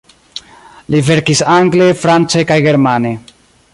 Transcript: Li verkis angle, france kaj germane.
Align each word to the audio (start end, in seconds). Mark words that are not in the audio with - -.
Li 0.95 1.01
verkis 1.09 1.43
angle, 1.57 1.91
france 2.05 2.43
kaj 2.53 2.59
germane. 2.69 3.13